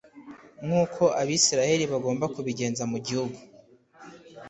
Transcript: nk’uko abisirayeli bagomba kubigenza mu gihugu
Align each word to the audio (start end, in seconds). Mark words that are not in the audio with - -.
nk’uko 0.65 1.03
abisirayeli 1.21 1.85
bagomba 1.93 2.25
kubigenza 2.35 2.83
mu 2.91 2.97
gihugu 3.05 3.37